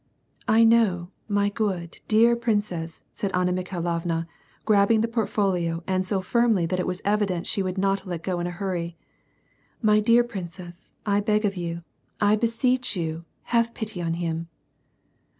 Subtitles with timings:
[0.47, 1.49] "I know, my
[2.07, 4.25] dear, good princess," said Anna Mikhailovna,
[4.65, 8.39] pnibbing the portfolio, and so firmly that it was evident she would not let go
[8.39, 8.97] in a hurry;
[9.39, 11.83] *' My dear princess, I beg of you,
[12.19, 14.47] I lH*sepoh you, have pity upon him.